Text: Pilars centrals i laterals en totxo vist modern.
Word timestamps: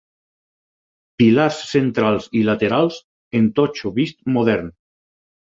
Pilars 1.21 1.59
centrals 1.73 2.25
i 2.41 2.41
laterals 2.49 2.99
en 3.41 3.53
totxo 3.61 3.95
vist 4.01 4.19
modern. 4.41 4.75